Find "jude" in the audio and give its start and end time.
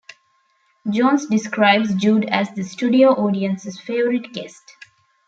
1.93-2.25